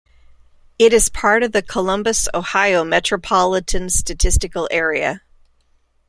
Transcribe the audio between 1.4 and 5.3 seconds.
of the Columbus, Ohio Metropolitan Statistical Area.